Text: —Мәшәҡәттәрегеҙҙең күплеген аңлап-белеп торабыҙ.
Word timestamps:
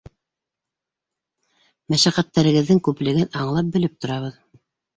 —Мәшәҡәттәрегеҙҙең 1.95 2.83
күплеген 2.89 3.39
аңлап-белеп 3.45 3.97
торабыҙ. 4.03 4.45